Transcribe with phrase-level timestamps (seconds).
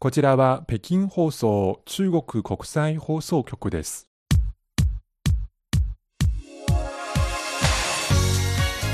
[0.00, 4.08] こちらは北京放送中国国際放送局です。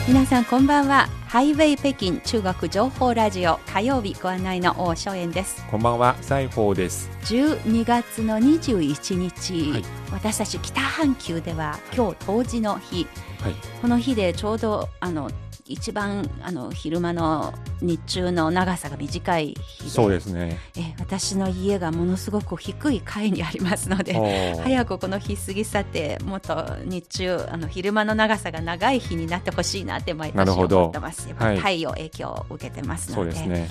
[0.08, 1.06] 皆さんこんばんは。
[1.26, 3.58] ハイウェイ北京中国情報ラジオ。
[3.66, 5.62] 火曜日ご案内の大正円です。
[5.70, 7.10] こんばんは、西宝です。
[7.24, 9.84] 12月の21日、はい。
[10.10, 13.06] 私たち北半球では今日冬至の日。
[13.40, 13.54] はい。
[13.82, 15.30] この日でちょうどあの
[15.66, 20.58] 一番あの昼間の日中の長さが短い日でそうですね。
[20.76, 24.12] え私の家がものすごく低い階にありますので
[24.62, 31.28] 早くこの日過ぎ去ってもっと日中あの昼間の長さが長い日になってほしいなって毎年なるほど思ってます。
[31.28, 33.68] やっぱりはい太陽影響を受けてますので,、そうですね。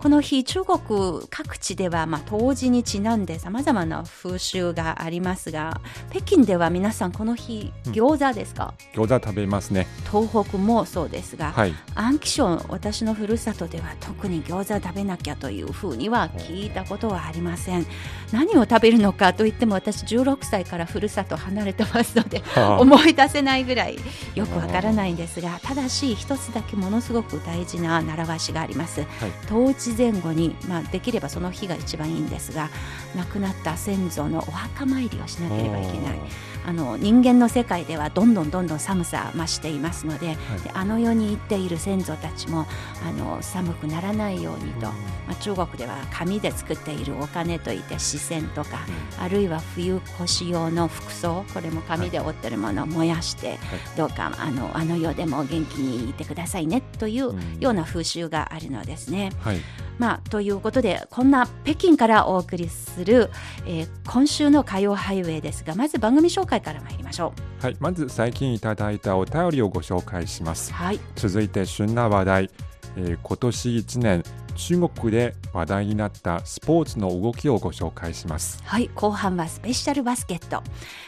[0.00, 9.86] この日中国各地では、まあ、冬至にちなんでさまざまな風習がありますが北京では皆さんこの日うん餃子ですか、餃子食べますね。
[10.10, 11.74] 東北もそうですが、はい。
[11.94, 17.86] 安徽省私のふるさとでは特に餃子食べなきゃというふうには聞いたことはありません。
[18.32, 23.98] 何を食べるのかといっても私16歳からふるさと離れてますのではあ 思い出せないぐらい
[24.34, 29.04] よくわからないんですがただし一つだけものすごく大事な習わしがあります、
[29.48, 32.68] 冬至前後に、まあ、できればその日が一番いいんですが
[33.16, 36.18] 亡くなった先祖のお墓参りをしなければいけない。
[36.66, 42.66] あの人間の世界ではどんどんどんどん寒さ増していますので,、であの世に行っている先祖たちも
[43.06, 44.94] あの寒くならないようにと、ま
[45.30, 48.80] あ、中国では紙で作っているお金といって四川とか、
[49.18, 53.58] あるいは冬越し用の服装これも紙で折ってるものを燃やして、
[53.96, 59.30] どうかあのあの世でも元気にいてくださいねというような風習があるのですね。
[59.40, 59.60] はい。
[60.00, 63.30] まあ、ということでこんな北京からお送りする、
[63.66, 67.76] えー今週の火曜ハイウェイですがまず番組紹介から参りましょはい。
[67.78, 70.74] まず最近いただいたお便りをご紹介しますう。。
[70.74, 72.50] はい、続いて旬な話題、
[72.96, 78.62] えー今年1年中国で話題になったスポーツの動きをご紹介します。
[78.64, 80.62] はい、後半はスペシャルバスケット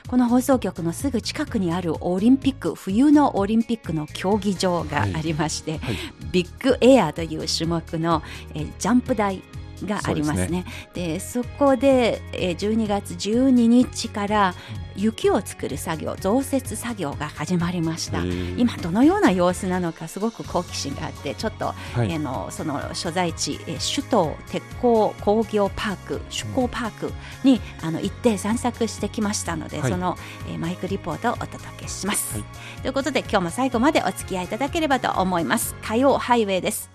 [0.08, 5.96] この放送局のすぐ近くにあるオリンピック冬のオリンピックの競技場がありまして、はい。
[6.30, 8.22] ビッグエアという種目の、
[8.54, 9.42] えージャンプ台
[9.86, 10.64] がありますね。
[10.94, 14.54] でそこで、えー12月12日から
[14.94, 18.18] 雪を作る作業増設作業が始まりました。
[18.18, 18.58] えー。
[18.58, 22.14] 今どのような様子なのかすごく好奇心があってちょっと、はい。
[22.14, 27.12] あのその所在地、えー首都鉄鋼工業パーク首鋼パーク
[27.44, 29.90] に、あの行って散策してきましたので、はい。
[29.90, 30.16] その、
[30.48, 32.82] えーマイクリポートをお届けします、はい。
[32.82, 35.74] ということで今日も最後までお付き合いいただければと思います。
[35.82, 36.91] 火曜ハイウェイです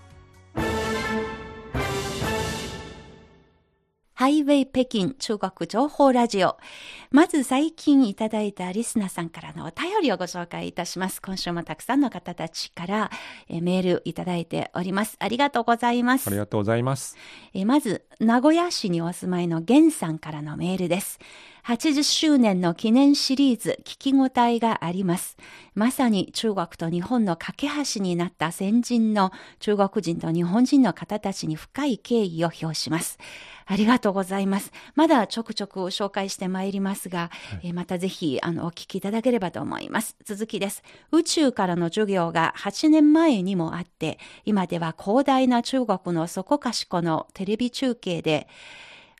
[4.18, 6.56] ハイウェイ北京中国情報ラジオ。
[7.12, 11.22] まず最近いただいたリスナーさんからのお便りをご紹介いたします。
[11.22, 13.10] 今週もたくさんの方たちから
[13.48, 15.14] えーメールいただいております。
[15.20, 16.36] ありがとうございますあり。
[16.36, 17.16] がとうございます。
[17.54, 21.20] えーまず、名古屋市にお住まいの源さんからのメールです。
[21.68, 25.36] 80周年の記念シリーズ、聞き応えがあります。
[25.74, 33.18] まさに中国と日本の架け橋になった先人の中国人と日本人の方たちに深い敬意を表します。
[33.66, 34.72] ありがとうございます。
[34.94, 37.30] まだちょくちょく紹介してまいりますが、
[37.62, 40.16] えーまたぜひあのお聞きいただければと思います。
[40.24, 40.82] 続きです。
[41.12, 48.48] 宇宙からの授業が8年前にもあって、今では広大な中国のそこかしこのテレビ中継で、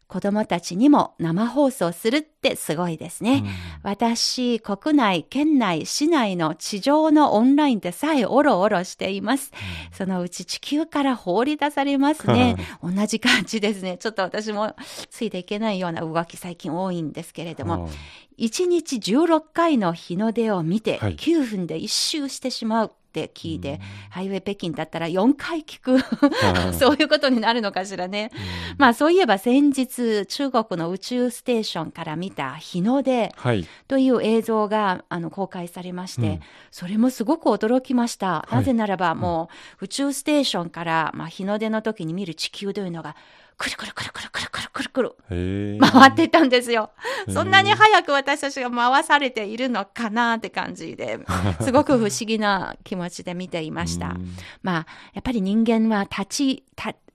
[0.08, 3.44] 子供たちにも生放送するってすごいですね。
[3.82, 9.52] 私、国内、県内、市内の地上のオンラインでさえおろおろしています。
[9.92, 12.56] そのうち地球から放り出されますね。
[12.82, 13.98] 同じ感じですね。
[13.98, 14.74] ちょっと私も
[15.10, 17.90] ついていけないような動き最近多いんですけれども、
[18.38, 22.92] 1日16回の日の出を見てはい9分で一周してしまう
[23.24, 23.80] って聞いて、
[24.10, 25.98] ハイウェイ北京だったら4回聞く。
[26.74, 28.30] そういうことになるのかしらね。
[28.76, 33.66] まあそういえば先日中国の宇宙ステーションから見た日の出はい。
[33.86, 36.40] という映像があの公開されまして、うん。
[36.70, 38.46] それもすごく驚きました。
[38.50, 38.54] い。
[38.54, 39.48] なぜならばも
[39.80, 43.16] う宇宙ステーションから、まあ、日の出の時に見る地球というのが
[43.58, 46.90] くるくるくるくるくるくるくるくる回ってたんですよ。
[47.28, 51.18] そんなに早く私たちが回されているのかなって感じで、
[51.60, 54.16] すごく不思議な気持ちで見ていました。
[54.62, 56.64] まあ、やっぱり人間は立ち、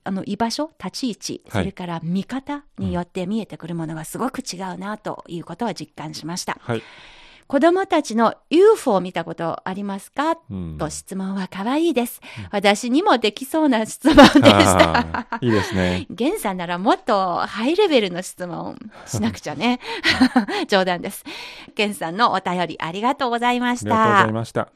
[0.06, 6.58] あの居場所、立ち位置、それから見方によって見えてくるものがすごく違うなということは実感しました。
[6.60, 6.82] はい。
[7.46, 12.20] 子供たちの UFO を見たことありますか、うんと質問は可愛いです。
[12.50, 15.38] 私にもできそうな質問でした。
[15.40, 16.06] いいですね。
[16.10, 19.80] ゲンさんならもっとハイレベルの質問しなくちゃね。
[20.68, 21.24] 冗談です。
[21.74, 24.32] ゲンさんのお便りありがとうございましたありがとうござい。
[24.32, 24.68] ました。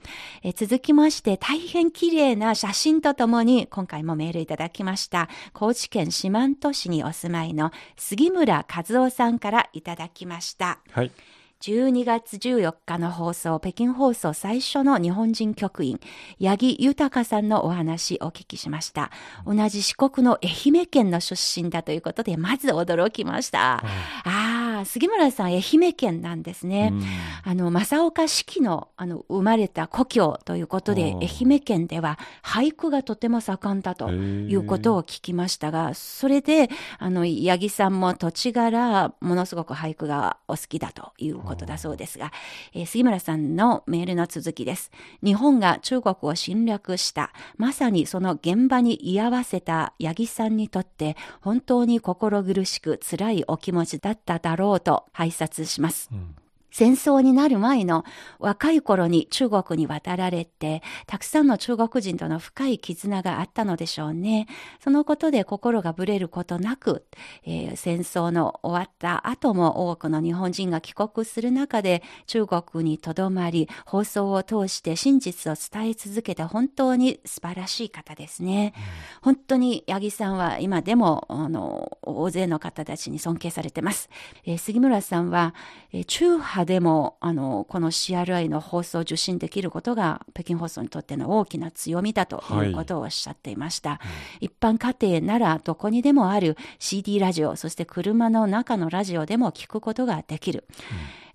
[0.43, 5.29] え続きまして、大変綺麗な写真とともに、今回もメールいただきました。
[5.53, 10.79] 高知県四万十市にお住まいの杉村和夫さんからいただきました。
[10.91, 11.11] はい。
[11.61, 15.99] 12月14日の放送、北京放送最初の日本人局員、
[16.41, 19.11] 八木豊さんのお話お聞きしました。
[19.45, 23.83] 同じ四国の愛媛県の出身だということで、まず驚きました。
[24.25, 24.48] あ
[24.81, 26.91] あ、杉村さん、愛媛県なんですね。
[26.93, 27.03] うん
[27.45, 42.33] あの、正岡子規の、あの、生まれた故郷ということで、愛媛県では俳句がとても盛んだということを聞きましたが、それで、あの、八木さんも土地柄、ものすごく俳句がお好きだということだそうですが、
[42.75, 44.91] えー杉村さんのメールの続きです。
[45.23, 56.09] 日本が中国を侵略した、まさにその現場に居合わせた八木さんにとって、本当に心苦しく辛いお気持ちだっただろうろうと拝察します。
[56.13, 56.35] うん
[56.71, 58.05] 戦争になる前の
[58.39, 64.47] 若い頃に中国に渡られて、たくさんの中国人との深い絆があったのでしょうね。
[64.83, 67.05] そのことで心がぶれることなく、
[67.45, 78.75] えー戦争の終わった後も多くの日本人が帰国する中で中国にとどまり、放送を通して真実を伝え続けた本当に素晴らしい方ですね。
[79.23, 84.11] 本当に八木さんは今でも、あの、大勢の方たちに尊敬されてます。
[84.45, 85.55] えー杉村さんは、
[85.93, 94.01] えー中波でも、あの、この CRI の放送を受信できることが、北京放送にとっての大きな強みだということをおっしゃっていました。
[94.41, 100.65] 一般家庭ならどこにでもある CD ラジオ、そして車の中のラジオでも聞くことができる。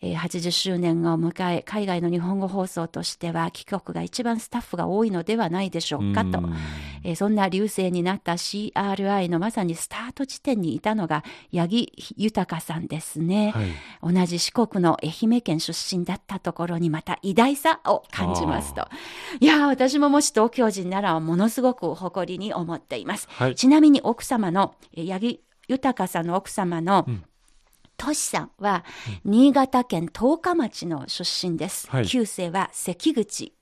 [0.05, 6.39] えー80周年を迎え、海外の日本語放送としては、帰国が一番スタッフが多いのではないでしょうかと。
[6.39, 6.53] うん
[7.05, 11.23] えーそんな流星になった CRI のまさにスタート地点にいたのが
[11.53, 13.51] 八木豊さんですね。
[14.03, 14.13] はい。
[14.13, 18.87] 同じ四国の愛媛県出身だったところにまた偉大さを感じますと。
[19.39, 23.27] いやー、私ももし東京人ならものすごく誇りに思っています。
[23.31, 23.55] はい。
[23.55, 27.23] ちなみに奥様の、えー八木豊さんの奥様の、うん
[28.03, 28.83] トシさんは、
[29.23, 31.89] 新潟県十日町の出身です。
[31.89, 33.53] はい旧姓は関口。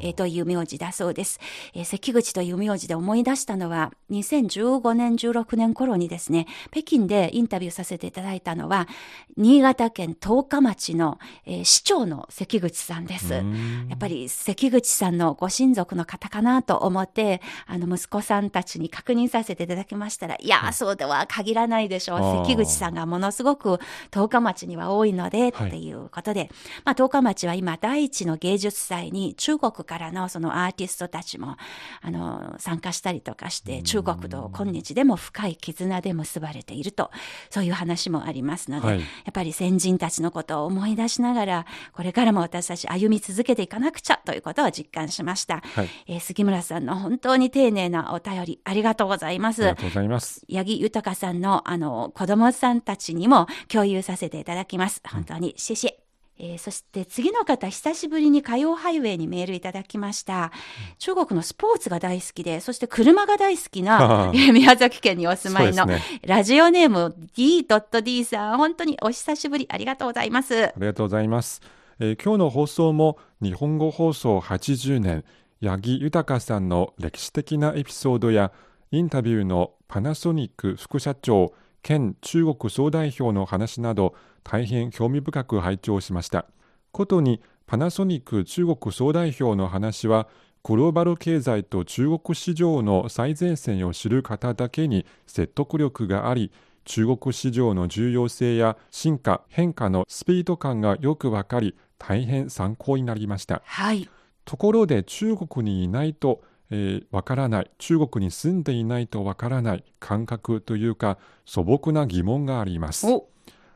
[0.00, 1.40] えーという名字だそうです、
[1.74, 8.88] えー関口という名字で思い出したのは、2015年、16年頃にですね、北京でインタビューさせていただいたのは、
[9.36, 13.34] 新潟県十日町の、えー市長の関口さんです。
[13.34, 13.86] うん。
[13.88, 22.18] やっぱり関口さんのご親族の方かなと思って、あの息子さんたちに確認させていただきましたら、いや、そうとは限らないでしょう。
[22.46, 23.78] 関口さんがものすごく
[24.10, 25.68] 十日町には多いので、はい。
[25.68, 26.50] っていうことで、
[26.84, 31.56] まあ十日町は今第一の芸術祭に中国からのそのアーティストたちも、
[32.02, 37.10] あの、参加したりとかして、中国と今日でも深い絆で結ばれていると、
[37.50, 45.62] そういう話もありますので、はいやっぱり先人たちのことを思い出しながら、これからも私たち歩み続けていかなくちゃということを実感しました。
[45.74, 45.88] はい。
[46.06, 49.76] えー杉村さんの本当に丁寧なお便りありがとうございますありが。
[49.76, 50.44] とうございます。
[50.50, 55.02] 八木豊さんのあの子供さんたちにも共有させていただきます。
[55.08, 56.05] 本当にシェシェ。
[56.38, 60.52] えーそして次の方、久しぶりに火曜ハイウェイにメールいただきました。
[60.98, 70.66] 中国のスポーツが大好きで、そして車が大好きな、えー宮崎県にお住まいの、ねラジオネーム D.D さん、本当にお久しぶりありがとうございます。
[70.66, 71.62] ありがとうございます。
[71.98, 75.24] えー今日の放送も日本語放送80年、
[75.62, 78.52] 八木豊さんの歴史的なエピソードや
[78.90, 81.54] インタビューのパナソニック副社長
[81.86, 86.46] 兼中国総代表の話など大変興味深く拝聴しました。
[86.90, 90.26] ことにパナソニック中国総代表の話は
[90.64, 96.50] グローバル経済と中国市場の最前線を知る方だけに説得力があり
[96.86, 104.10] 中国市場の重要性や進化変化のスピード感がよくわかり大変参考になりましたはい。
[104.44, 107.70] ところで中国にいないとえーわからない。
[107.78, 109.84] 中国に住んでいないとわからない。
[110.00, 113.06] 感覚というか素朴な疑問があります。
[113.06, 113.28] お、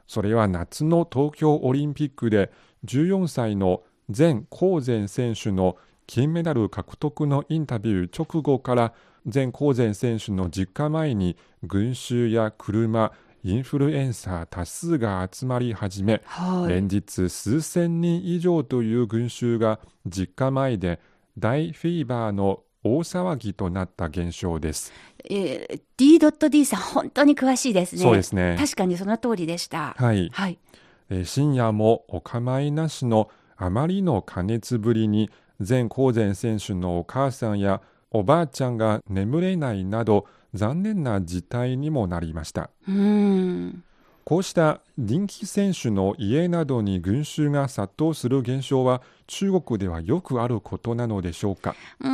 [0.07, 2.51] それは夏の東京オリンピックで
[2.85, 3.83] 14歳の
[4.17, 8.93] 前高前選手の金メダル獲得のインタビュー直後から
[9.33, 16.73] 前高前選手の実家前に群衆や車インフルエンサー多数が集まり始め、はい。
[16.73, 21.01] 連日数千人以上という群衆が実家前で
[21.39, 24.93] 大フィーバーの大騒ぎとなった現象です。
[25.29, 28.03] えー D.D さん、本当に詳しいですね。
[28.03, 28.57] そうですね。
[28.59, 29.95] 確かにその通りでした。
[29.99, 30.31] はい。
[30.33, 30.59] はい。
[31.11, 42.71] えー深夜もお構いなしのあまりの加熱ぶりに前高前選手のお母さんやおばあちゃんが眠れないなど残念な事態にもなりました。
[42.89, 43.85] うーん。
[44.25, 51.75] こうした人気選手の家などに群衆が殺到する現象は中国ではよくあることなのでしょうか？
[52.01, 52.09] うー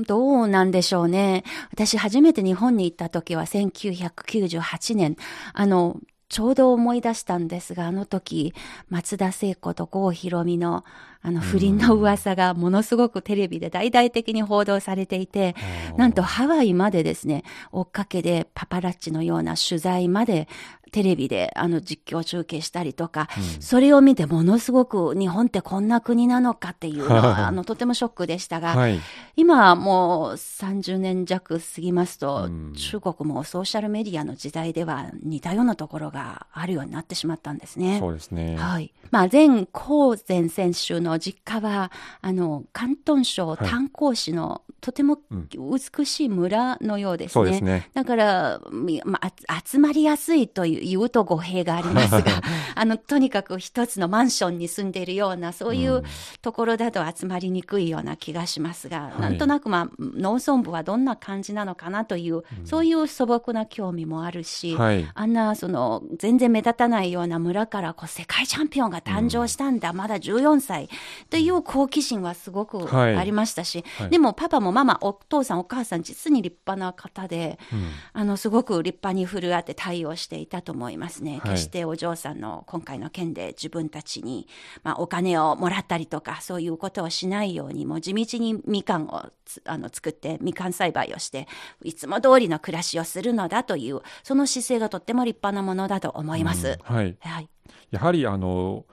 [0.00, 1.44] ん、どうなんでしょうね。
[1.72, 5.16] 私初めて日本に行った時は1998年。
[5.52, 5.96] あの、
[6.28, 8.54] ちょうど思い出したんですが、あの時、
[8.88, 10.84] 松田聖子と郷ひろみの、
[11.22, 15.56] あの不倫の噂がものすごくテレビで大々的に報道されていて、
[15.96, 17.42] なんとハワイまでですね、
[17.72, 20.46] 追っかけでパパラッチのような取材まで
[20.90, 23.28] テレビであの実況中継したりとか、
[23.60, 29.00] それを見てものすごく日本ってこんな国なのかっていうのは、 あのとてもショックでしたが、はい。
[29.36, 37.98] 今はもう30年弱過ぎますと、うん中国もソーシャルメディアの時代では似たようなところがあるようになってしまったんですね。
[37.98, 38.56] そうですね。
[38.56, 38.92] はい。
[39.10, 47.32] まあ、前高前選手の実家は、あの、広東省炭鉱市のとても美しい村のようですね。
[47.32, 47.90] そうですね。
[47.92, 52.42] だから、みまあ、あ集まりやすいという言うと語弊がありますが、
[52.74, 56.02] あの、とにかく一つのマンションに住んでいるような、そういう
[56.42, 59.20] ところだと集まりにくいような気がしますが、い。
[59.20, 65.08] なんとなく、まあ、農村部はどんな感じなのかなという、そういう素朴な興味もあるし、はい。
[65.12, 70.88] あんな、その、全然目立たないような村から、こう、世界チャンピオンが誕生したんだ、まだ14歳、
[71.28, 73.16] という好奇心はすごくはい。
[73.16, 74.10] ありましたし、はい。
[74.10, 77.88] でも、パパもママ、お父さん、お母さん、実に立派な方で、うん。
[78.12, 81.40] あの、すごく立派に振る舞って対応していたと思いますね。
[81.44, 84.46] はい決してお嬢さんの今回の件で自分たちに、
[84.82, 91.48] まあ、お金をもらったりとか、そういうことをしないように、もう地道にみかんをつあの作って、みかん栽培をして、
[91.82, 96.78] いつも通りの暮らしをするのだという、その姿勢がとっても立派なものだと思います。
[96.82, 97.16] はい。
[97.20, 97.48] はい。
[97.90, 98.86] やはりあの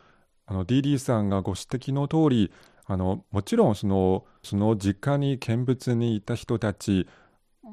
[0.46, 2.52] あの DD さんがご指摘の通り
[2.86, 7.08] あのもちろんそのその実家に見物にいた人たち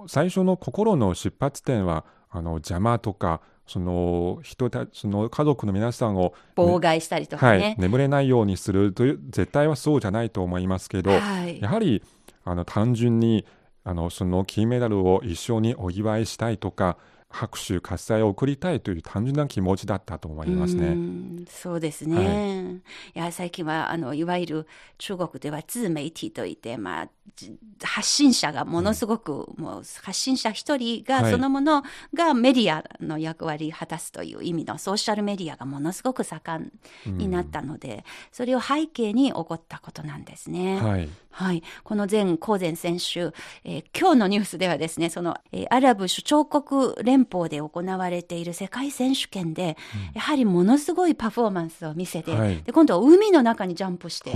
[0.09, 7.77] 最初の心の出発点はあの邪魔とかその人たその家族の皆さんを、妨害したりとかはいね、。
[7.79, 12.03] 眠れないようにするという絶対はそうじゃないと思いますけど、はいやはり
[12.45, 13.47] あの単純に
[13.85, 16.99] あのその金メダルを一緒にお祝いしたいとか
[17.35, 20.91] 拍手喝采を送りたいという単純な気持ちだったと思いますうね。
[20.95, 22.81] んそうですね。
[23.15, 24.67] い、や、最近は、あの、いわゆる
[24.99, 31.83] 中国では自媒体といって、まあ、じ発信者がものすごく、もう発信者一人がはいそのもの
[32.15, 36.71] がメディアの役割を果たすという意味のソーシャルメディアがものすごく盛
[37.11, 40.79] んになったので、それを背景に起こったことなんですね。
[40.79, 41.63] はいはい。
[41.83, 43.33] この前、コーゼン選手、
[43.65, 49.77] えー今日のニュースではですね、その、えーアラブ首長国連邦で行われている世界選手権で、
[50.15, 54.31] やはりものすごいパフォーマンスを見せて、はいで、今度は海の中にジャンプして、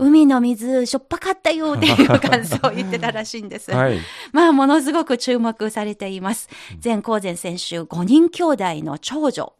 [0.00, 3.70] 海の水、しょっぱかったよっていう感想を言ってたらしいんです。
[3.70, 3.98] はい
[4.32, 6.48] まあ、ものすごく注目されています。
[6.82, 9.52] 前高前選手、5人兄弟の長女、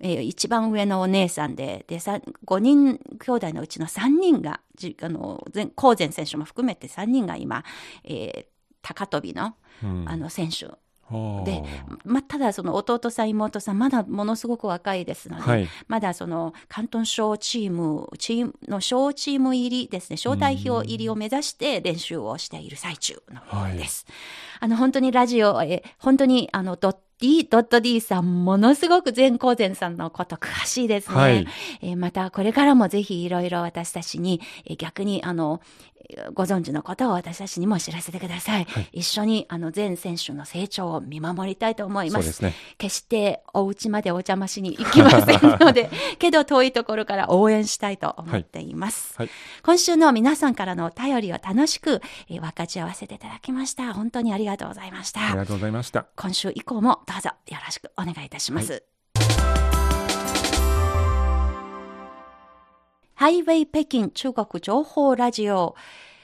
[0.00, 7.64] えー一番上のお姉さんで、で、さ5人兄弟のうちの3人が、じあの、前高前選手も含めて3人が今、
[8.02, 8.46] えー
[8.82, 10.08] 高跳びの、うん。
[10.08, 10.70] あの、選手。
[11.44, 11.62] で、
[12.04, 15.68] まあ、ただその弟さん妹さんまだものすごく若いですので、はい。
[15.88, 20.16] まだその広東省チームチームの小チーム入りですね。
[20.16, 24.06] 小代表入りを目指して練習をしている最中のようです。
[24.60, 31.14] あの本当にラジオえ本当にあのドッ D、ドット D さん、ものすごく全光前さんのこと詳しいですね。
[31.14, 31.46] はい
[31.82, 35.80] えーまた、これからもぜひいろいろ私たちに、えー逆に、あの、えー
[36.34, 38.66] ご存知のことを私たちにも知らせてください。
[38.92, 42.22] 一緒に、あの、全選手の成長を見守りたいと思います。
[42.24, 49.14] そうですね決してお家までお邪魔しに行きませんので、 けど遠いところから応援したいと思っています。
[49.18, 49.30] はい
[49.62, 53.94] 今週の皆さんからのお便りを楽しく、えー分かち合わせていただきました。
[53.94, 55.28] 本当にありがとうございました。
[55.28, 58.84] ありがとうございました今週以降もどうぞよろしくお願いいたします。
[63.14, 65.74] ハイウェイ北京中国情報ラジオ。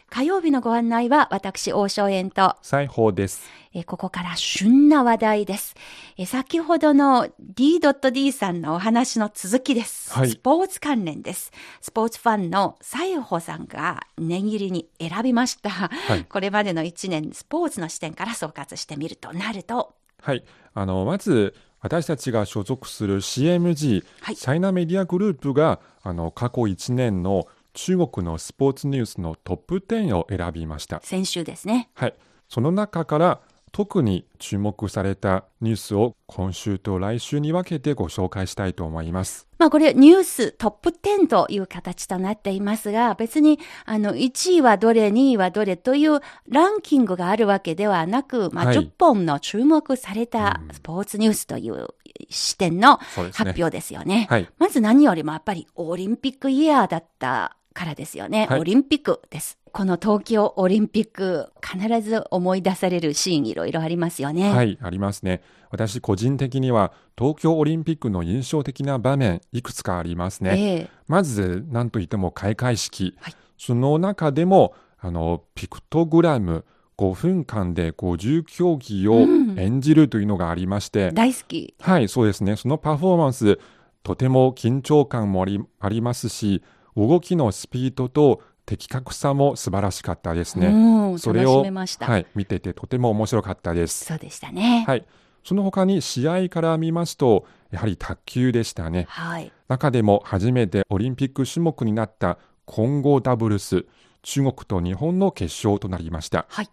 [0.09, 5.75] 火曜日のご案内は私、王正円と、裁縫ですえーここから旬な話題です。
[6.17, 10.13] えー先ほどの D.D さんのお話の続きです。
[10.13, 11.51] はいスポーツ関連です。
[11.81, 15.91] スポーツファンの西穂さんが念入りに選びました。
[16.15, 20.45] い これまでの1年、スポーツの視点から総括してみるとなると、はい
[20.79, 24.37] あのまず私たちが所属する CMG、はい。
[24.37, 31.01] チャイナメディアグループがあの過去1年の中国のスポーツニュースのトップ10を選びました。
[31.03, 31.89] 先週ですね。
[31.95, 32.15] はい、
[32.49, 33.41] その中から
[33.77, 39.49] 特に注目されたニュースを今週と来週に分けてご紹介したいと思います。
[39.59, 51.89] まあこれニューストップ10という形となっていますが、別にあの1位はどれ、2位はどれというランキングがあるわけではなく、まあはい10本の注目されたスポーツニュースという
[52.31, 54.27] 視点の発表ですよね。
[54.31, 54.49] はい。
[54.57, 58.47] まず何よりもやっぱりオリンピックイヤーだったからですよね。
[58.47, 59.59] はいオリンピックです。
[59.77, 64.51] この東京オリンピック、必ず思い出されるシーンいろいろありますよね。
[64.51, 65.43] はい、ありますね。
[65.71, 70.55] 私個人的には東京オリンピックの印象的な場面いくつかありますね。
[70.57, 76.65] ええまず何といっても開会式、はいその中でもあのピクトグラム
[76.97, 81.75] 5分間で50競技をうん演じるというのがありまして、大好き。
[81.79, 83.59] はいそうですねそのパフォーマンス
[84.03, 86.63] とても緊張感もありありますし
[86.97, 90.67] 動きのスピードと的確さも素晴らしかったですね。
[90.67, 91.65] うん、それを。
[91.65, 94.05] はい、見ててとても面白かったです。
[94.05, 94.85] そうでしたね。
[94.87, 95.07] はい、
[95.45, 99.07] その他に試合から見ますとやはり卓球でしたね。
[99.09, 99.53] はい。
[99.69, 103.87] 中でも初めてオリンピック種目になった混合ダブルス
[104.23, 106.69] 中国と日本の決勝となりました、はい。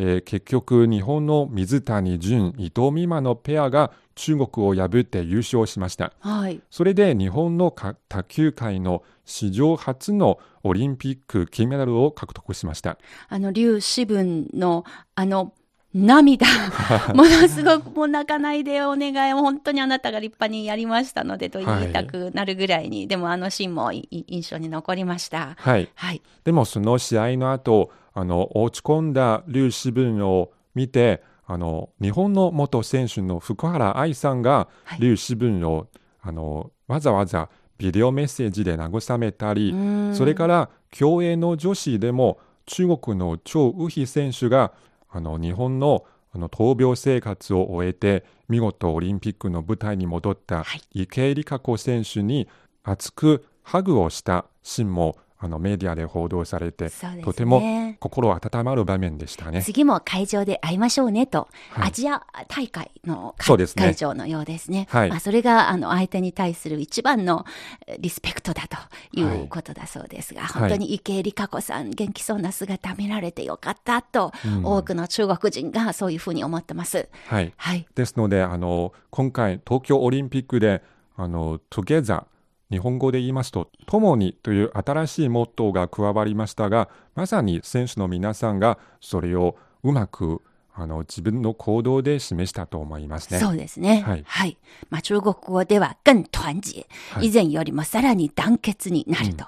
[0.00, 6.60] えー結局日本の水谷隼伊藤美誠のペアが中国を破って優勝しましたはい。
[6.70, 15.52] それで日本のか卓球界の史上初のオリンピック金メダルを獲得しましたあの、劉志文の、あの、
[15.94, 16.46] 涙。
[17.14, 19.32] ものすごくもう泣かないでお願い。
[19.32, 25.54] 本当にあなたが立派にやりましたのでと言いたくなるぐらいに、でもあのシーンもいい印象に残りました。
[25.56, 26.22] はいはい。
[26.44, 35.86] でもその試合の後あの落ち込んだ劉志文を見てあの日本の元選手の福原愛さんがはい劉志文を
[36.20, 39.72] あのわざわざビデオメッセージで慰めたり、
[40.12, 44.72] それから競泳の女子でも中国の張雨霏選手が
[45.08, 50.82] あの日本のあの闘病生活を終えて見事オリンピックの舞台に戻ったはい。
[50.92, 52.48] 池江璃花子選手に
[52.82, 56.90] 熱くハグをしたシーンもあのメディアで報道されて、ね
[57.22, 57.62] とても
[58.00, 59.62] 心温まる場面でしたね。
[59.62, 64.88] 次も会場で会いましょうねと、はいアジア大会のね会場のようですね。
[64.90, 67.46] はいまあ、それがあの相手に対する一番の
[67.86, 68.76] えリスペクトだと
[69.18, 77.08] いうことだそうですが、い本当に池江璃花子さん、元気そうな姿見られてよかったと、うん多くの中国人がそういうふうに思ってます。
[77.26, 77.86] はい、はい。
[77.94, 80.82] ですのであの今回東京オリンピックで
[81.16, 82.24] あの Together
[82.70, 90.42] 日本語で言いますと「共に」という新しいモットーが加わりましたがまさに選手の皆さんがそれをうまく
[90.80, 93.40] あの自分の行動で示したと思いますね。
[93.40, 94.00] そうですね。
[94.00, 94.56] はい
[94.90, 99.44] まあ、中国語では更团結、はい以前よりもさらに団結になると、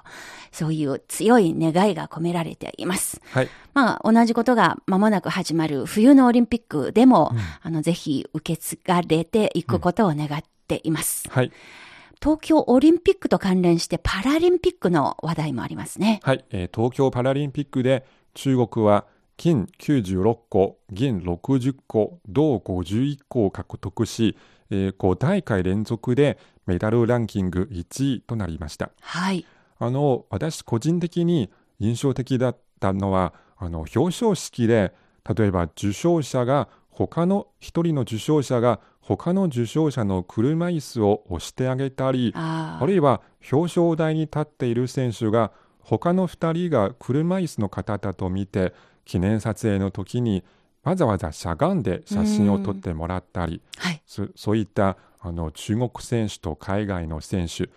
[0.51, 3.21] そういう強い願いが込められています。
[3.31, 11.29] はい、まあ、同じことが間もなく始まる冬のオリンピックでも、あの、ぜひ受け継がれていくことを願っています。
[11.29, 11.51] はい
[12.21, 16.19] 東京オリンピックと関連してパラリンピックの話題もありますね。
[16.21, 18.05] はいえー東京パラリンピックで
[18.35, 19.05] 中国は
[19.37, 24.37] 金96個、銀60個、銅51個を獲得し、
[24.69, 28.91] えー5大会連続でメダルランキング1位となりました。
[29.01, 29.43] はい。
[29.79, 34.93] あの私個人的に印象的だったのはあの表彰式で
[35.35, 50.43] 例えば受賞者が他の一人の受賞者が他の受賞者の車椅子を押してあげたりああるいは表彰台に立っている選手が他の2人が車椅子の方だと見て記念撮影の時に
[50.83, 54.01] わざわざしゃがんで写真を撮ってもらったりはい。
[54.05, 57.69] そそういったあの中国選手と海外の選手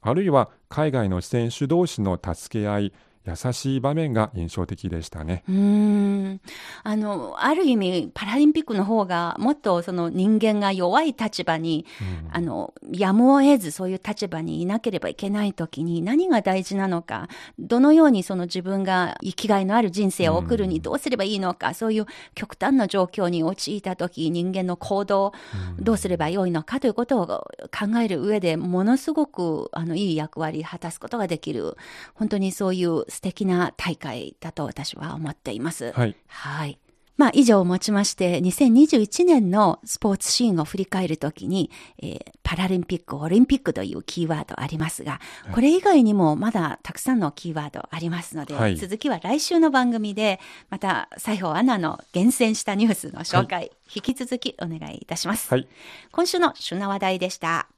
[0.00, 2.92] あるいは海外の選手同士の助け合い
[3.24, 5.44] 優しい場面が印象的でしたね。
[5.48, 6.40] うーん。
[6.82, 11.86] あの、ある意味、パラリンピックの方が、もっとその人間が弱い立場に、
[12.32, 25.32] あの、やむを得ずそういう立場にいなければいけないときに何が大事なのか、どのようにその自分が生きがいのある人生を送るにどうすればいいのか、そういう極端な状況に陥ったとき、人間の行動、
[25.78, 31.76] どうすればよいのかということを考える上でものすごくあのいい役割を果たすことができる、
[32.14, 35.92] 本当にそういう素敵な大会だと私は思っています。
[35.92, 36.78] はい、はい。
[37.18, 41.70] まあ、以上をもちまして、2021年のスポーツシーンを振り返るときに、
[42.02, 45.20] えーパラリンピック、オリンピックというキーワードありますが、
[45.54, 55.48] これ以外にもまだたくさんのキーワードありますので、はい続きは来週の番組で、また、西郷アナの厳選したニュースの紹介、引き続きお願いいたします。
[55.48, 55.66] はい、
[56.10, 57.68] 今週の旬な話題でした。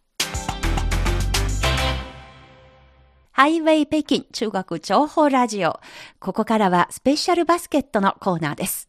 [3.37, 5.81] ハイウェイ北京中国情報ラジオ。
[6.21, 8.89] ここからはスペシャルバスケットのコーナーです。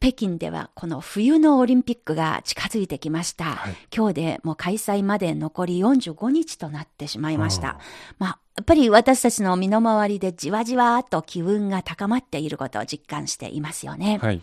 [0.00, 3.44] 北京ではこの冬のオリンピックが近づいてきました。
[3.44, 7.78] はい今日でもう開催まで残り45日となってしまいましあた。
[8.18, 14.18] まあ、やっぱり私たちの身の回りでじわじわと気運が高まっていることを実感していますよね。
[14.22, 14.40] はい。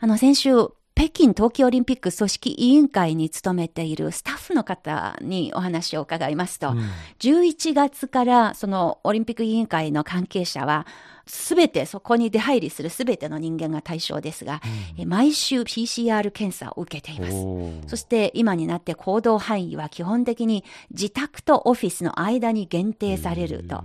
[0.00, 0.50] あの、先週、
[0.96, 10.86] 北京冬季オリンピック組織委員会に勤めているスタッフの方にお話を伺いますと、うん11月からそのオリンピック委員会の関係者は、
[11.26, 14.60] すべてそこに出入りするすべての人間が対象ですが、
[14.98, 17.88] え毎週 PCR 検査を受けています。
[17.88, 23.84] そして今になって行動範囲は基本的に自宅とオフィスの間に限定されると。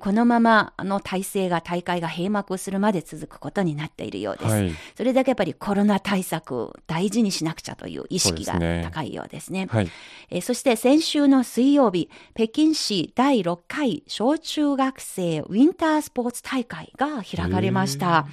[0.00, 4.50] このままあの体制が大会が閉幕するまで続くことになっているようです。
[4.50, 4.72] はい。
[4.96, 9.68] それだけやっぱりコロナ対策大事にしなくちゃという意識が高いようですね。
[9.70, 9.90] はい。
[10.30, 18.26] えーそして先週の水曜日、北京市第6回小中学生ウィンタースポーツ大会が開かれました。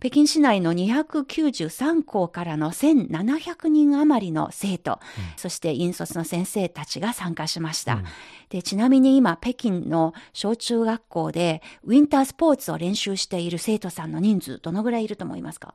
[0.00, 5.00] 北京市内の293校からの1700人余りの生徒、
[5.36, 8.02] そして引率の先生たちが参加しました。
[8.48, 15.74] でちなみに今、北京の小中学校でウィンタースポーツを練習している生徒さんの人数、どのぐらいいると思いますか？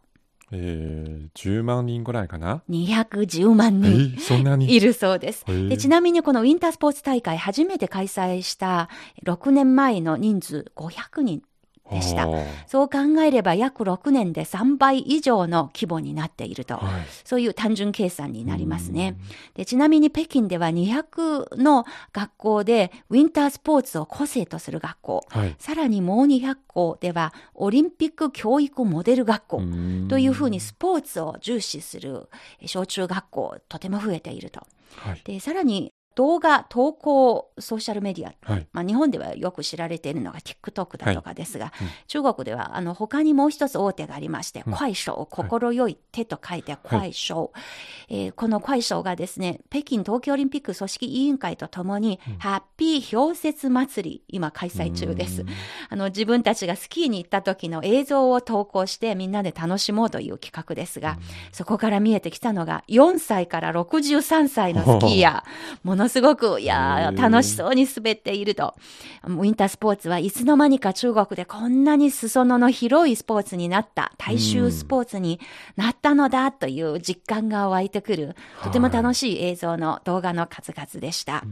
[0.55, 4.15] えー、10万人ぐらいかな ?210 万え人。
[4.15, 4.73] ーそんなに？
[4.73, 5.43] いるそうです。
[5.47, 8.87] へーでちなみにこのウィンタースポーツ大会初めて開催した
[9.25, 11.41] 6年前の人数500人
[11.93, 12.27] でした
[12.67, 16.77] そう考えれば約6年で3倍以上の規模になっていると。
[16.77, 17.05] はい。
[17.23, 19.17] そういう単純計算になりますね。
[19.55, 25.25] でちなみに北京では200の学校でウィンタースポーツを個性とする学校。
[25.29, 25.55] はい。
[25.59, 29.61] さらにもう200校ではオリンピック教育モデル学校。
[30.09, 32.29] というふうにスポーツを重視する
[32.59, 34.65] え小中学校とても増えていると。
[34.95, 35.21] はい。
[35.23, 38.51] で、さらに動画投稿ソーシャルメディア。
[38.51, 38.67] はい。
[38.71, 41.87] まあ、日本ではよく知られているのが TikTok だとかですが、うん。
[42.07, 44.73] 中国ではあの他にもう一つ大手がありまして、うん。
[44.73, 47.51] 快手、心よい手と書いて快手、
[48.09, 55.41] えーこの快手がですね、北京冬季オリンピック組織委員会とともに、ハッピー氷雪祭り、今開催中です。
[55.41, 55.47] うん。
[55.89, 61.17] あの自分たちがスキーに行った時の映像を投稿してみんなで楽しもうという企画ですが、
[61.51, 65.49] そこから見えてきたのが4歳から63歳のスキーヤー。
[66.03, 68.75] ものすごく、いや楽しそうに滑っていると。
[69.25, 75.39] ウィンタースポーツはいつの間にか中国でこんなに裾野の広いスポーツになった、大衆スポーツに
[75.77, 81.45] なったのだという実感が湧いてくる、とても楽しい映像の動画の数々でした。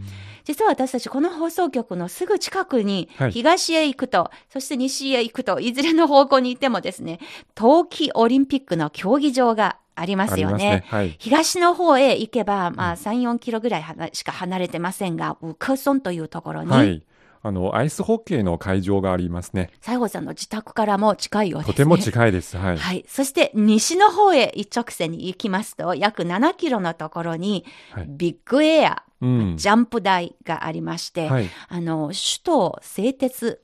[0.44, 3.32] 実は私たちこの放送局のすぐ近くにはい。
[3.32, 7.20] 東へ行くと、そして西へ行くと、いずれの方向に行ってもですね、
[7.56, 10.58] 冬季オリンピックの競技場がありますよね。
[10.58, 17.06] ねはい東の方へ行けば、まあ、3、4キロぐらいしか離れてませんが、ウクソンというところに、はい。
[17.44, 19.72] あの、アイスホッケーの会場がありますね。
[19.82, 21.74] 西郷さんの自宅からも近いようですね。
[21.74, 22.56] とても近いです。
[22.56, 22.78] はい。
[22.78, 23.04] はい。
[23.08, 29.58] そして、西の方へ一直線に行きますと、約7キロのところに、はいビッグエア、うん。
[29.58, 31.50] ジャンプ台がありまして、はい。
[31.68, 33.62] あの、首都製鉄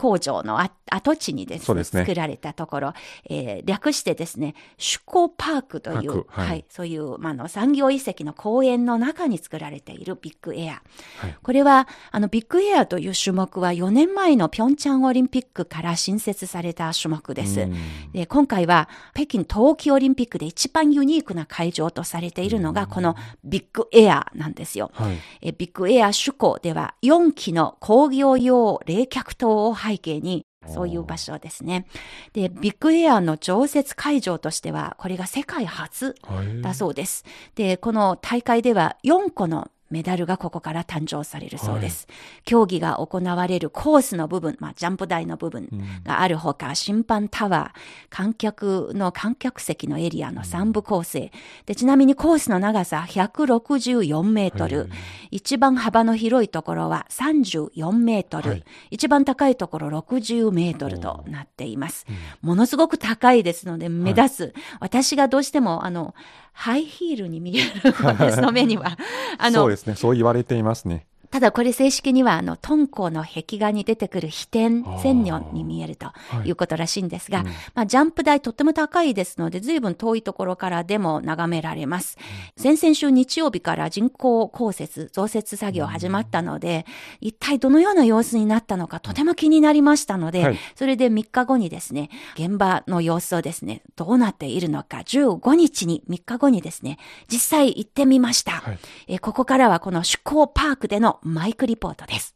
[0.00, 2.92] 工場のあ跡地にですねすね作られたところ、
[3.28, 10.82] えー略してですね、首工パークという、はいはい、そういう、まあ、あの産業遺跡の公園の中に作られているビッグエア。
[11.18, 17.60] はいこれは、あの、ビッグエアという種目は4年前のピョンチャンオリンピックから新設された種目です。
[17.60, 17.74] うん
[18.12, 24.90] で今回は北京冬季オリンピックで一番ユニークな会場とされているのがこのビッグエアなんですよ。
[24.94, 25.16] はい。
[25.42, 31.86] えビッグエア首港では4機の工業用冷却塔を背景にそういう場所ですね。
[32.32, 36.62] で、ビッグエアの常設会場としてはこれが世界初はい。
[36.62, 37.24] だそうです。
[37.54, 42.06] で、この大会では4個のメダルがここから誕生されるそうです。
[42.44, 45.68] 競技が行われるコースの部分、まあ、ジャンプ台の部分
[46.04, 51.32] があるほか、審判タワー、観客の観客席のエリアの3部構成。
[51.66, 54.88] で、ちなみにコースの長さ164メートル。
[55.30, 58.50] 一番幅の広いところは34メートル。
[58.50, 62.06] はい一番高いところ60メートルとなっています。
[62.42, 64.54] ものすごく高いですので、目立つ。
[64.80, 66.14] 私がどうしても、あの、
[66.60, 67.70] ハイヒールに見える
[68.02, 68.98] 私の目には。
[69.38, 69.94] あのそうで、すね。
[69.94, 71.06] そう言われていますね。
[71.30, 76.14] ただこれ正式には、あの、敦煌の壁画に出てくる飛天千女に見えるとは
[76.44, 76.48] い。
[76.48, 77.46] いうことらしいんですが、うん。
[77.74, 82.18] まあ、ジャンプ台とっても高いですので、随分遠いところからでも眺められます。
[82.56, 86.84] 先々週日曜日から人工降雪、増雪作業始まったので、
[87.20, 90.58] 一体どのような様子になったのかとても気になりましたので、はい。
[90.74, 96.98] それで3日後にですね、現場の様子をですね、どうなっているのか、15日に、3日後にですね、
[97.30, 98.52] 実際行ってみました。
[98.52, 98.78] はい。
[99.06, 102.34] えーここからはこの趣向パークでのマイクリポートです。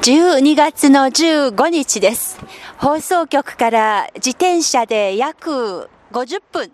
[0.00, 2.38] 12月の15日です。
[2.78, 6.72] 放送局から自転車で約50分、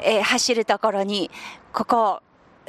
[0.00, 1.32] えー走るところに、
[1.72, 2.20] ここ、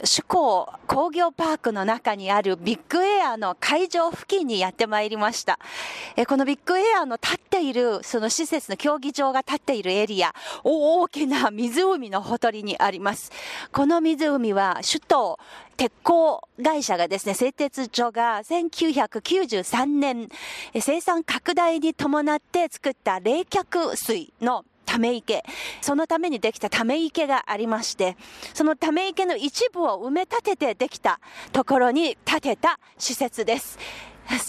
[0.04, 5.60] 首港工業パークの中にあるビッグエアの会場付近にやってまいりました。
[6.16, 13.32] えこのビッグエアの立っている、その施設の競技場が立っているエリア、大きな湖のほとりにあります。
[13.72, 15.40] この湖は首都
[15.78, 20.30] 鉄鋼会社がですね、製鉄所が1993年、
[20.80, 25.44] 生産拡大に伴って作った冷却水のため池、
[25.82, 28.18] そのためにできたため池がありまして、
[28.54, 31.20] そのため池の一部を埋め立ててできた
[31.52, 33.80] ところに建てた施設です。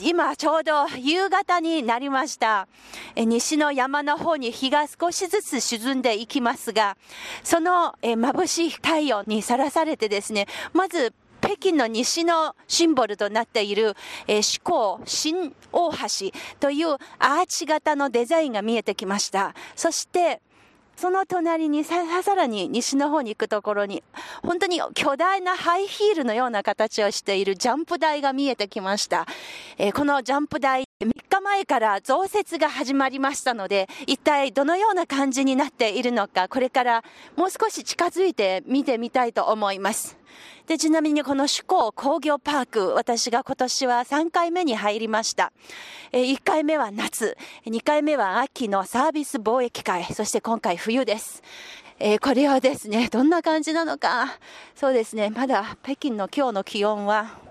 [0.00, 2.68] 今ちょうど夕方になりました。
[3.16, 6.96] 西の山の方に日が少しずつ沈んでいきますが、
[7.42, 11.12] その眩しい太陽にさらされてですね、まず
[11.44, 13.94] 北京の西のシンボルとなっている、
[14.26, 19.54] えー、四港新大橋というアーチ型のデザインが見えてきました。
[19.76, 20.40] そして、
[20.96, 24.02] その隣にささらに西の方に行くところに、
[24.42, 29.26] 本当に巨大なハイヒールのような形をしているジャンプ台が見えてきました。
[29.76, 37.04] えーこのジャンプ台、3日前から増設が始まりましたので、一体どのような感じになっているのか、これから
[37.36, 40.23] もう少し近づいて見てみたいと思います。
[40.66, 45.52] で、ちなみにこの首港工業パーク、私が今年は3回目に入りました。
[46.12, 51.42] え1回目は夏、2回目は秋のサービス貿易会、そして今回冬です。
[51.98, 54.38] えーこれはですね、どんな感じなのか。
[54.74, 57.44] そうですね、まだ北京の今日の気温は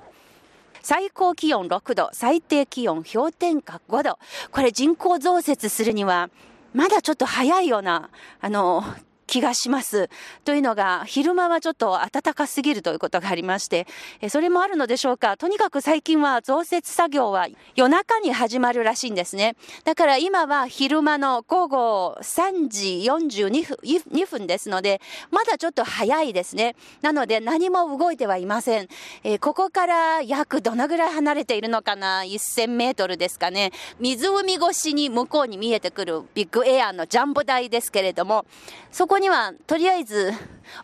[0.82, 4.20] 最高気温6度、最低気温氷点下5度。
[4.52, 6.30] これ人口増設するには、
[6.74, 8.10] まだちょっと早いような、
[8.42, 8.84] あの、
[9.28, 10.10] 気がします。
[10.44, 13.88] というのが、昼間はちょっと暖かすぎるということがありまして、
[14.30, 15.38] それもあるのでしょうか。
[15.38, 19.56] とにかく最近は増設作業は夜中に始まるらしいんですね。
[19.84, 25.00] だから今は昼間の午後3時42分 ,2 分ですので、
[25.32, 26.76] まだちょっと早いですね。
[27.02, 28.88] なので何も動いてはいません。
[29.24, 33.72] えーここから約どのぐらい離れているのかな ?1000 メートルですかね。
[34.00, 38.46] 湖越しに向こうに見えてくるビッグエアのジャンボ台ですけれども、
[38.92, 40.32] そここにはとりあえず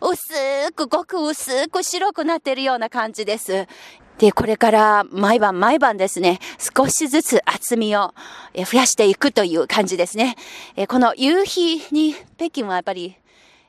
[0.00, 3.66] 薄くごく薄く白くなっているような感じです。
[4.18, 6.38] で、これから毎晩毎晩ですね、
[6.76, 8.14] 少しずつ厚みを
[8.54, 10.36] 増やしていくという感じですね。
[10.88, 13.16] この夕日に北京はやっぱり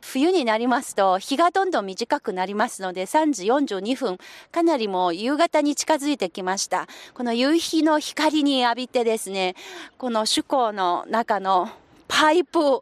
[0.01, 4.17] 冬になりますと日がどんどん短くなりますので3時42分
[4.51, 9.55] かなりもう夕方に近づいてきましたこの夕日の光に浴びてですね
[9.99, 11.69] この首港の中の
[12.07, 12.81] パイプ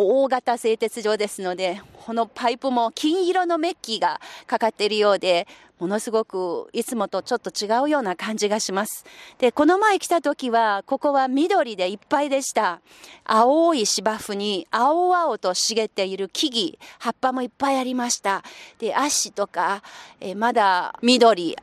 [0.00, 5.48] 大型製鉄所ですのでこのパイプも金色のメッキがかかっているようで
[5.80, 9.04] ものすごくいつもとちょっと違うような感じがします。
[9.38, 12.80] でこの前来た時はここは緑でいっぱいでした。
[13.24, 18.44] 青い芝生に青々と茂っている木々葉っぱもいっぱいありました。
[18.78, 19.82] で足とか、
[20.20, 21.56] えまだ緑。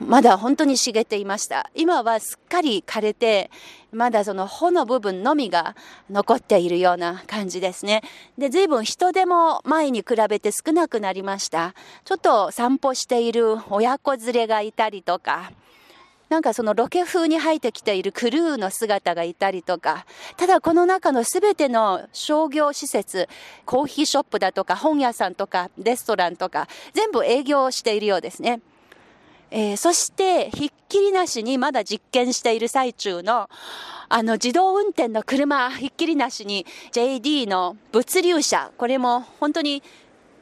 [0.00, 1.70] まだ本当に茂っていました。
[1.74, 3.50] 今はすっかり枯れて
[3.92, 5.74] まだその穂の部分のみが
[6.10, 8.02] 残っているような感じですね。
[8.36, 11.74] で随分人手も前に比べて少なくなりました。
[12.04, 15.52] ちょっと散歩している親子連れがいたりとか
[16.28, 20.04] なんかそのロケ風に入ってきているクルーの姿がいたりとか、
[20.36, 23.28] ただこの中のすべての商業施設、
[23.64, 28.60] コーヒーショップだとか本屋さんとかレストランとか全部営業しているようですね。
[29.50, 33.48] えーそしてひっきりなしにまだ実験している最中の
[34.10, 39.82] あの自動運転の車ひっきりなしに JD の物流車これも本当に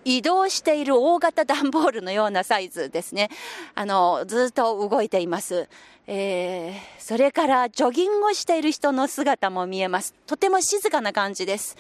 [0.07, 3.29] 移動している大型段ボールのようなサイズですね。
[3.75, 5.69] あの、ずっと動いています。
[6.07, 10.13] えーそれからジョギングをしている人の姿も見えます。
[10.27, 11.77] とても静かな感じです。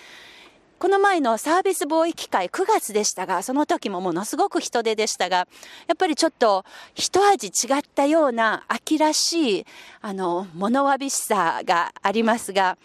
[0.78, 9.66] この前のサービス貿易会9月でしたが、その時もものすごく人手でしたが、やっぱりちょっと一味違ったような秋らしい、
[10.02, 12.76] あの、物わびしさがありますが、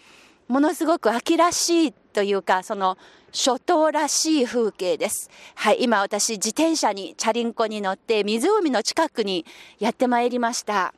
[0.48, 2.96] ものすごく秋らしいというか、その、
[3.30, 5.30] 初冬らしい風景です。
[5.54, 9.46] はい、今私自転車にチャリンコに乗って湖の近くに
[9.78, 10.94] やってまいりました。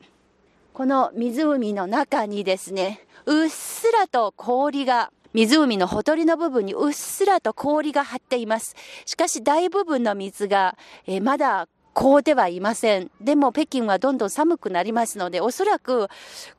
[0.73, 8.75] この湖の中にですね、うっすらと氷が、湖のほとりの部分にうっすらと氷が張っています。
[9.05, 13.09] しかし大部分の水が、えーまだ凍ってはいません。
[13.21, 16.09] でも北京はどんどん寒くなりますので、おそらく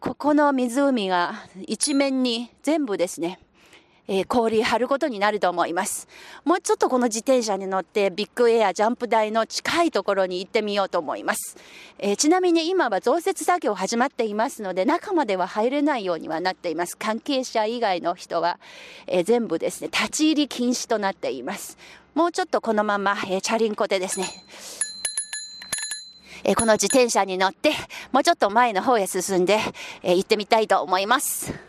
[0.01, 1.35] ここの湖が
[1.67, 3.39] 一面に全部ですね、
[4.09, 6.09] えー、氷張ることになると思います。
[6.45, 11.57] もうちょっとこの自転車に乗ってビッグエアジャンプ台の近いところに行ってみようと思います。
[11.99, 16.97] えー、ちなみに今は増設作業始まっていますので中までは入れないようにはなっています。
[16.97, 18.59] 関係者以外の人は、
[19.07, 21.77] えー、全部ですね、立ち入り禁止となっています。
[22.15, 24.27] もうちょっとこのまま、えチャリンコでですね、
[26.45, 27.73] えこの自転車に乗って、
[28.13, 29.59] もうちょっと前の方へ進んで、
[30.03, 31.66] え行ってみたいと思います。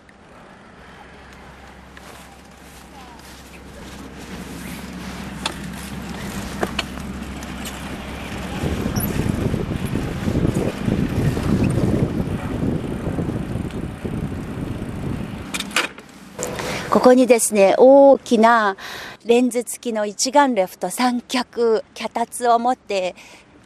[16.89, 18.77] ここにですね、大きな
[19.25, 23.13] レンズ付きの一眼レフと三脚、脚立を持って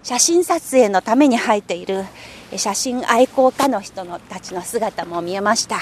[0.01, 2.03] 写真撮影のために入っている
[2.55, 5.75] 写真愛好家の人のたちの姿も見えました。
[5.75, 5.81] や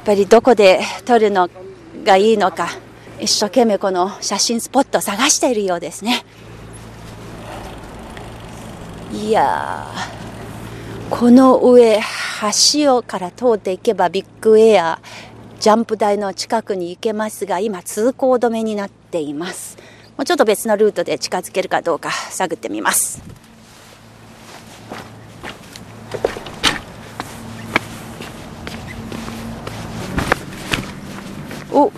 [0.00, 1.50] っぱりどこで撮るの
[2.04, 2.68] がいいのか、
[3.18, 6.24] 一生懸命この写真スポットを探しているようですね。
[9.12, 9.86] いや
[11.10, 12.00] この上、
[12.74, 15.00] 橋をから通っていけばビッグエア、
[15.60, 19.76] ジャンプ台の近くに行けますが、今通行止めになっています。
[20.16, 23.20] もうちょっと別のルートで近づけるかどうか探ってみます。
[31.72, 31.90] お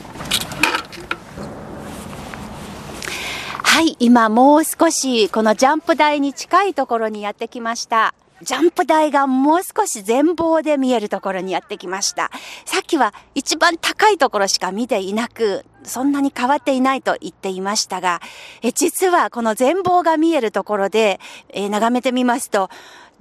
[3.62, 8.14] はい、今もう少しこのジャンプ台に近いところにやってきました。
[8.42, 12.30] ジャンプ台がもう少し全貌で見えるところにやってきました。
[12.64, 18.20] さっきは一番高いところしか見ていなく、そんなに変わっていないと言っていましたが、
[18.62, 22.70] え実はこの全貌が見えるところで、え眺めてみますと、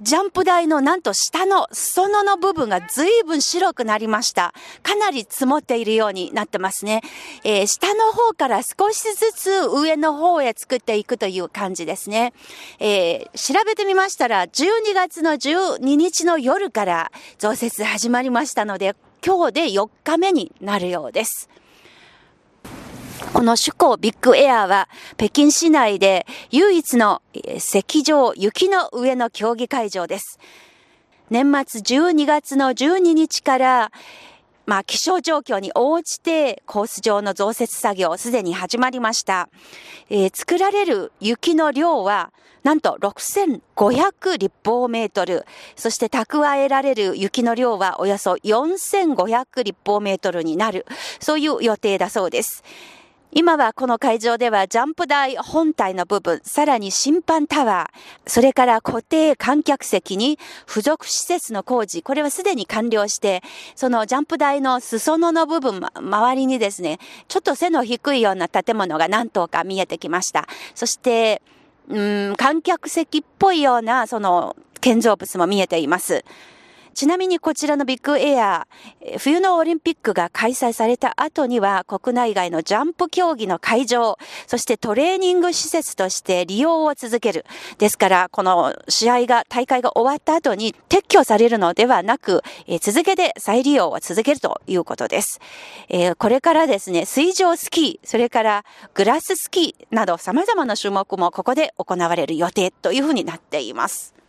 [0.00, 4.54] ジャンプ台のなんと下の裾野の部分が随分白くなりました。
[4.82, 7.02] かなり積もっているようになってますね。
[7.44, 12.32] えー、下の方から少しずつ上の方へ作っていくという感じですね。
[12.78, 21.50] えー、調べてみましたら、12月の12日の夜から増設始まりましたので、今日で4日目になるようです。
[23.32, 30.40] この首港ビッグエアは北京市内で唯一の石上雪の上の競技会場です。
[31.30, 33.92] 年末12月の12日から
[34.66, 39.48] まあ、気象状況に応じてコース上の増設作業すでに始まりました。
[40.10, 50.86] えー、作られる雪の量はなんと6500立方メートル、そして蓄えられる雪の量はおよそ4500立方メートルになる、
[51.20, 52.62] そういう予定だそうです。
[53.32, 63.42] 今はこの会場ではジャンプ台本体の部分、さらに審判タワー、それから固定観客席に付属施設の工事、これはすでに完了して、
[63.76, 70.48] そのジャンプ台の裾野の部分、周りにですね、ちょっと背の低いような建物が何棟か見えてきました。
[70.74, 71.40] そして、
[71.88, 76.24] うん、観客席っぽいような、その、建造物も見えています。
[76.94, 78.66] ちなみにこちらのビッグエア、
[79.18, 87.44] 冬のオリンピックが開催された後には国内外のジャンプ競技の会場、そしてトレーニング施設として利用を続ける。
[87.78, 95.40] ですから、この試合が、大会が終わった後に撤去されるのではなく、え続けて再利用を続けるということです。
[95.88, 104.19] えー、これからですね、水上スキー、それからグラススキーなど様々な種目もここで行われる予定というふうになっています。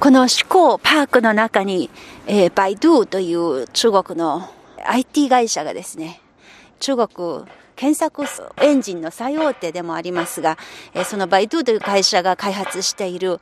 [0.00, 1.90] この思考パークの中に、
[2.28, 4.48] えー、バイドゥという中国の
[4.86, 6.20] IT 会社がですね、
[6.78, 8.24] 中国検索
[8.62, 10.56] エンジンの最大手でもありますが、
[10.94, 13.40] えー、そのバイドゥという会社が開発している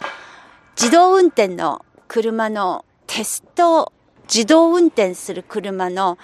[0.81, 3.92] 自動運転の車のテスト
[4.27, 6.16] 自動運転する車の、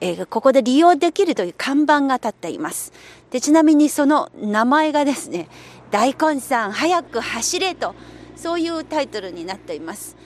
[0.00, 2.92] えー、ここで利用できるという看板が立っています。
[3.32, 5.48] で、ちなみにその名前がですね、
[5.90, 7.96] 大根さん早く走れと
[8.36, 10.16] そういうタイトルになっています。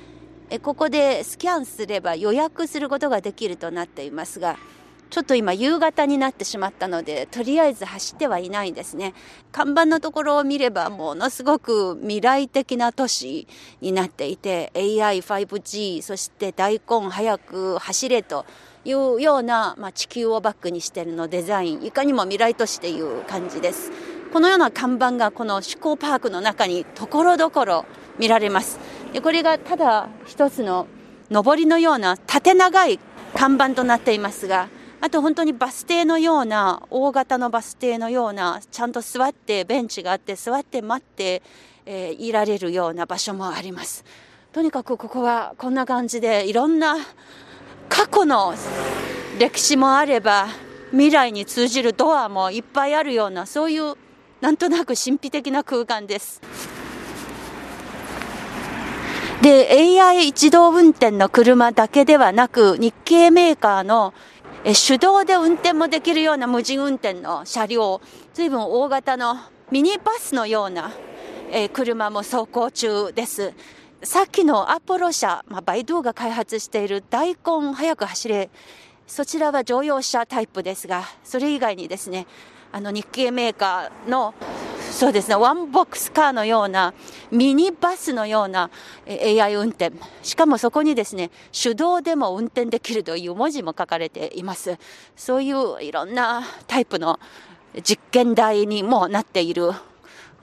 [0.51, 4.57] えここでスキャンすれば予約することができるとなっていますが
[5.11, 9.15] ちょっと今夕方になってしまったのでとりあえず走ってはいないんですね。
[9.53, 13.47] 看板のところを見ればものすごく未来的な都市
[13.81, 18.45] になっていて AI5G そして大根早く走れと
[18.85, 23.91] いうような、まあ、地球をバックにしているのデザインいかにも未来都市という感じです。
[24.33, 27.85] このような看板がこの思考パークの中にところどころ
[28.19, 28.79] 見られます。
[29.13, 30.87] でこれがただ一つの
[31.31, 32.99] 上りのような縦長い
[33.35, 34.69] 看板となっていますが、
[35.01, 41.43] あと本当にバス停のような、大型のバス停のような、ちゃんと座ってベンチがあって座って待って、
[41.87, 44.05] えーいられるような場所もあります。
[44.53, 46.97] とにかくここはこんな感じでいろんな
[47.89, 48.55] 過去の
[49.39, 50.49] 歴史もあれば
[50.91, 53.95] 未来に通じるドアもいっぱいあるようなそういう
[54.41, 56.41] なんとなく神秘的な空間です。
[59.43, 64.13] で AI 自動運転の車だけではなく日系メーカーの
[64.65, 68.01] 手動で運転もできるような無人運転の車両
[68.35, 69.37] 随分大型の
[69.71, 70.91] ミニバスのような
[71.73, 73.55] 車も走行中です。
[74.03, 78.51] さっきのアポロ社、まあ、バイドゥが開発している大根早く走れ、
[79.07, 82.27] そちらは乗用車タイプですが、それ以外にですね、
[82.71, 84.35] あの日系メーカーの
[84.91, 86.93] そうですね、ワンボックスカーのような
[87.31, 88.71] ミニバスのような
[89.07, 89.93] AI 運転、
[90.23, 94.77] しかもそこにですね、手動でも運転できるという文字も書かれています。
[95.15, 97.21] そういういろんなタイプの
[97.83, 99.73] 実験台にもなっている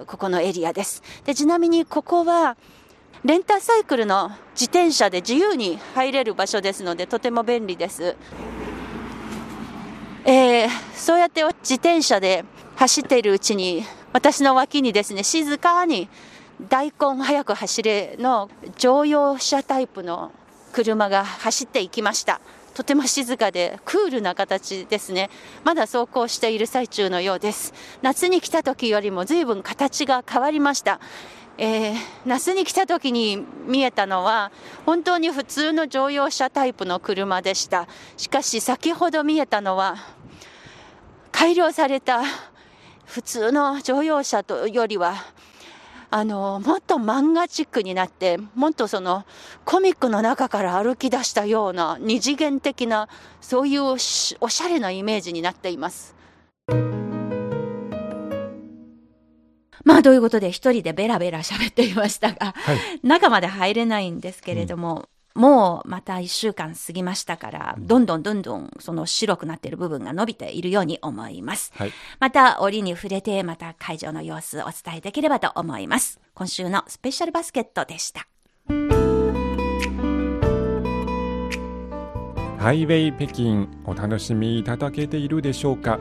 [0.08, 1.04] ここのエリアです。
[1.26, 2.56] でちなみにここは
[3.24, 8.16] レンタサイクルの自転車で自由に入れる場所ですのでとても便利です。
[10.26, 12.46] えーそうやって自転車で
[12.76, 16.10] 走っているうちに私の脇にですね静かに
[16.68, 20.32] 大根早く走れの乗用車タイプの
[20.74, 22.42] 車が走っていきました。
[22.74, 25.30] とても静かでクールな形ですね。
[25.64, 27.74] まだ走行している最中のようです。
[28.02, 31.00] 夏に来た時よりも随分形が変わりました。
[31.58, 31.96] えー
[32.26, 34.52] 夏に来た時に見えたのは
[34.86, 37.88] 本当に普通の乗用車タイプの車でした。
[38.18, 39.96] しかし先ほど見えたのは
[41.32, 42.24] 改良された
[43.06, 45.14] 普通の乗用車とよりは
[46.10, 49.26] あのもっと漫画チックになってもっとその
[49.66, 53.08] コミックの中から歩き出したような二次元的な
[53.42, 56.16] そういうおしゃれなイメージになっています。
[59.86, 62.78] まあ、ということで一人でベラベラ喋っていましたが、はい。
[63.04, 71.72] 中まで入れないんですけれども、もうまた一週間過ぎましたから、どんどんどんどんその白くなっている部分が伸びているように思います。
[71.76, 71.92] はい。
[72.20, 76.20] また折に触れて、また会場の様子をお伝えできればと思います。
[76.34, 78.28] 今週のスペシャルバスケットでした。
[82.58, 86.00] ハイウェイ北京お楽しみいただけているでしょうか？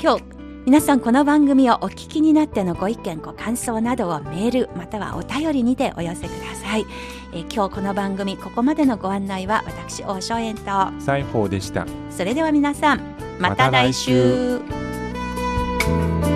[0.00, 0.22] 今日、
[0.66, 6.86] 皆さんこの番組をお聞きになってのご意見、ご感想などをメール、またはお便りにてお寄せください。
[7.32, 11.86] えー今日この番組、ここまでのご案内は私、大正円と、西宝でした。
[12.10, 13.00] それでは皆さん、
[13.38, 14.58] また来週。
[14.58, 16.35] また来